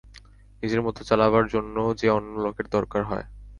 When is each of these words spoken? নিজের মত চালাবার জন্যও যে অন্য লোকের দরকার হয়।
নিজের 0.63 0.81
মত 0.81 0.97
চালাবার 1.01 1.45
জন্যও 1.47 1.89
যে 1.93 2.07
অন্য 2.09 2.33
লোকের 2.45 2.67
দরকার 2.67 3.01
হয়। 3.03 3.25